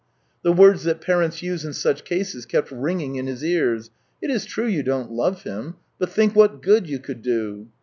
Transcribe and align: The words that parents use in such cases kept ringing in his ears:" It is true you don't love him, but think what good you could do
The 0.41 0.51
words 0.51 0.83
that 0.85 0.99
parents 0.99 1.43
use 1.43 1.63
in 1.63 1.73
such 1.73 2.05
cases 2.05 2.47
kept 2.47 2.71
ringing 2.71 3.17
in 3.17 3.27
his 3.27 3.43
ears:" 3.45 3.91
It 4.23 4.31
is 4.31 4.45
true 4.45 4.65
you 4.65 4.81
don't 4.81 5.11
love 5.11 5.43
him, 5.43 5.75
but 5.99 6.09
think 6.09 6.35
what 6.35 6.63
good 6.63 6.89
you 6.89 6.97
could 6.97 7.21
do 7.21 7.67